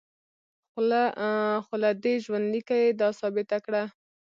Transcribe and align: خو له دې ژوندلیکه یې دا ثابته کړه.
خو 1.65 1.71
له 1.83 1.89
دې 2.03 2.13
ژوندلیکه 2.23 2.75
یې 2.83 2.89
دا 3.01 3.09
ثابته 3.19 3.57
کړه. 3.65 3.83